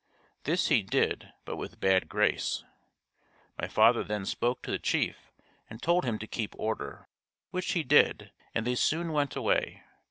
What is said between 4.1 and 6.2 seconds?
spoke to the chief and told him